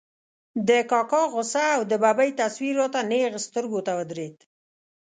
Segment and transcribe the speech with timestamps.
[0.67, 4.37] د کاکا غوسه او د ببۍ تصویر را ته نېغ سترګو ته ودرېد.